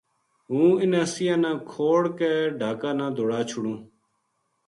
[0.49, 3.77] ہوں انھ سَینہاں نا کھوڑ کے ڈھاکا نا دوڑا چھوڈوں